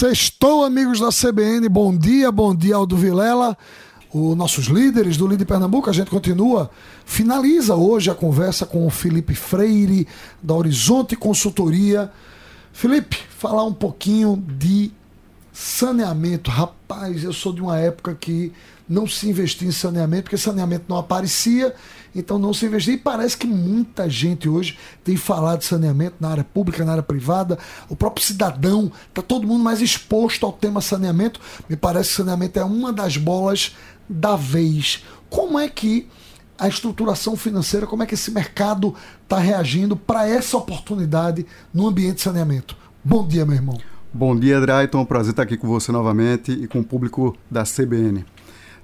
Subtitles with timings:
[0.00, 1.68] Sextou, amigos da CBN.
[1.68, 3.54] Bom dia, bom dia, Aldo Vilela.
[4.10, 6.70] Os nossos líderes do Líder Pernambuco, a gente continua,
[7.04, 10.08] finaliza hoje a conversa com o Felipe Freire,
[10.42, 12.10] da Horizonte Consultoria.
[12.72, 14.90] Felipe, falar um pouquinho de
[15.52, 16.50] saneamento.
[16.50, 18.52] Rapaz, eu sou de uma época que
[18.88, 21.72] não se investia em saneamento, porque saneamento não aparecia,
[22.14, 22.94] então não se investia.
[22.94, 27.02] E parece que muita gente hoje tem falado de saneamento na área pública, na área
[27.02, 27.58] privada.
[27.88, 31.40] O próprio cidadão, está todo mundo mais exposto ao tema saneamento.
[31.68, 33.76] Me parece que saneamento é uma das bolas
[34.08, 35.04] da vez.
[35.28, 36.08] Como é que
[36.58, 42.16] a estruturação financeira, como é que esse mercado está reagindo para essa oportunidade no ambiente
[42.16, 42.76] de saneamento?
[43.04, 43.80] Bom dia, meu irmão.
[44.12, 45.04] Bom dia, Drayton.
[45.04, 48.24] Prazer estar aqui com você novamente e com o público da CBN.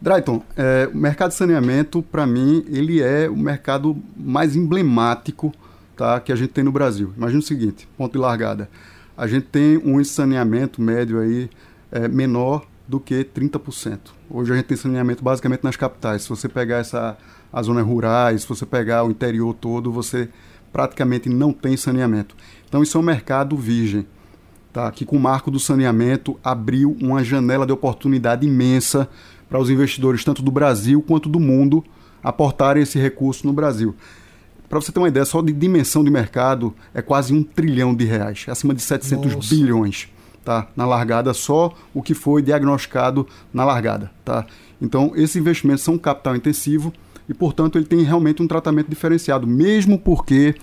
[0.00, 5.52] Drayton, é, o mercado de saneamento, para mim, ele é o mercado mais emblemático
[5.96, 7.12] tá, que a gente tem no Brasil.
[7.16, 8.70] Imagina o seguinte, ponto de largada.
[9.16, 11.50] A gente tem um saneamento médio aí
[11.90, 13.98] é, menor do que 30%.
[14.30, 16.22] Hoje a gente tem saneamento basicamente nas capitais.
[16.22, 17.18] Se você pegar essa,
[17.52, 20.28] as zonas rurais, se você pegar o interior todo, você
[20.72, 22.36] praticamente não tem saneamento.
[22.68, 24.06] Então isso é um mercado virgem,
[24.76, 24.92] tá?
[24.92, 29.08] que com o marco do saneamento abriu uma janela de oportunidade imensa
[29.48, 31.82] para os investidores, tanto do Brasil quanto do mundo,
[32.22, 33.94] aportarem esse recurso no Brasil.
[34.68, 38.04] Para você ter uma ideia, só de dimensão de mercado é quase um trilhão de
[38.04, 39.54] reais, é acima de 700 Nossa.
[39.54, 40.08] bilhões.
[40.44, 40.68] Tá?
[40.76, 44.10] Na largada, só o que foi diagnosticado na largada.
[44.24, 44.44] Tá?
[44.80, 46.92] Então, esses investimentos são capital intensivo
[47.26, 50.54] e, portanto, ele tem realmente um tratamento diferenciado, mesmo porque,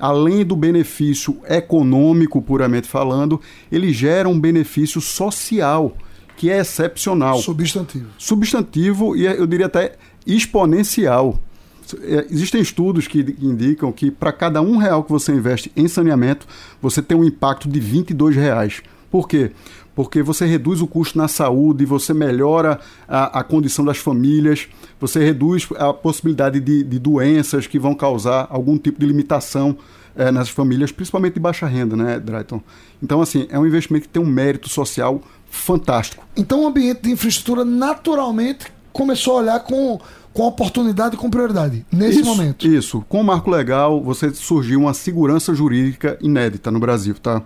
[0.00, 5.94] além do benefício econômico, puramente falando, ele gera um benefício social
[6.36, 7.38] que é excepcional.
[7.38, 8.06] Substantivo.
[8.16, 11.38] Substantivo e eu diria até exponencial.
[12.02, 16.46] É, existem estudos que indicam que para cada um real que você investe em saneamento,
[16.80, 18.82] você tem um impacto de 22 reais.
[19.10, 19.50] Por quê?
[20.02, 24.66] Porque você reduz o custo na saúde, você melhora a, a condição das famílias,
[24.98, 29.76] você reduz a possibilidade de, de doenças que vão causar algum tipo de limitação
[30.16, 32.62] é, nas famílias, principalmente de baixa renda, né, Drayton?
[33.02, 35.20] Então, assim, é um investimento que tem um mérito social
[35.50, 36.24] fantástico.
[36.34, 40.00] Então o ambiente de infraestrutura naturalmente começou a olhar com,
[40.32, 42.66] com oportunidade e com prioridade nesse isso, momento.
[42.66, 43.04] Isso.
[43.08, 47.42] Com o marco legal, você surgiu uma segurança jurídica inédita no Brasil, tá?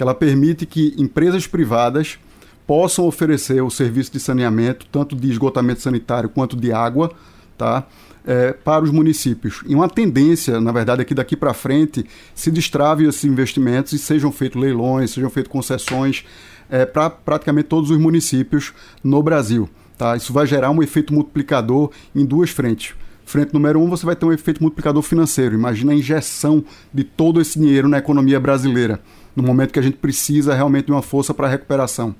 [0.00, 2.18] Que ela permite que empresas privadas
[2.66, 7.12] possam oferecer o serviço de saneamento, tanto de esgotamento sanitário quanto de água,
[7.58, 7.86] tá?
[8.24, 9.60] É, para os municípios.
[9.66, 13.98] E uma tendência, na verdade, é que daqui para frente se destrave esses investimentos e
[13.98, 16.24] sejam feitos leilões, sejam feitas concessões
[16.70, 18.72] é, para praticamente todos os municípios
[19.04, 19.68] no Brasil.
[19.98, 20.16] Tá?
[20.16, 22.94] Isso vai gerar um efeito multiplicador em duas frentes.
[23.26, 25.54] Frente número um, você vai ter um efeito multiplicador financeiro.
[25.54, 29.00] Imagina a injeção de todo esse dinheiro na economia brasileira,
[29.34, 32.14] no momento que a gente precisa realmente de uma força para recuperação.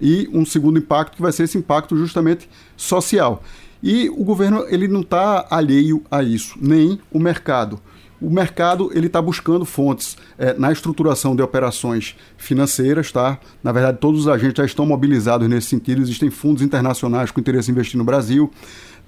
[0.00, 3.42] E um segundo impacto que vai ser esse impacto justamente social.
[3.82, 7.80] E o governo ele não está alheio a isso, nem o mercado
[8.22, 13.38] o mercado ele está buscando fontes é, na estruturação de operações financeiras, tá?
[13.62, 16.00] Na verdade, todos os agentes já estão mobilizados nesse sentido.
[16.00, 18.48] Existem fundos internacionais com interesse em investir no Brasil.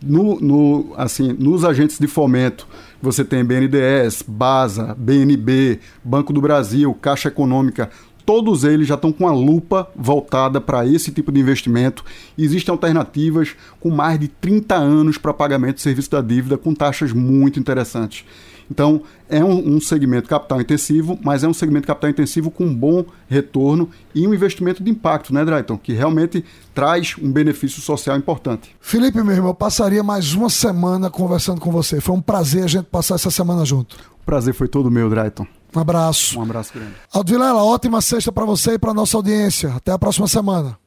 [0.03, 2.67] No, no, assim, nos agentes de fomento,
[3.01, 7.89] você tem BNDES, BASA, BNB, Banco do Brasil, Caixa Econômica,
[8.25, 12.05] todos eles já estão com a lupa voltada para esse tipo de investimento.
[12.37, 17.13] Existem alternativas com mais de 30 anos para pagamento de serviço da dívida com taxas
[17.13, 18.25] muito interessantes.
[18.71, 23.05] Então, é um, um, segmento capital intensivo, mas é um segmento capital intensivo com bom
[23.29, 25.77] retorno e um investimento de impacto, né, Drayton?
[25.77, 28.75] Que realmente traz um benefício social importante.
[28.81, 32.01] Felipe, meu irmão, eu passaria mais uma semana conversando com você.
[32.01, 33.97] Foi um prazer a gente passar essa semana junto.
[34.23, 35.47] O prazer foi todo meu, Drayton.
[35.75, 36.39] Um abraço.
[36.39, 36.95] Um abraço grande.
[37.13, 39.73] Aldo Vilela, ótima sexta para você e para nossa audiência.
[39.75, 40.79] Até a próxima semana.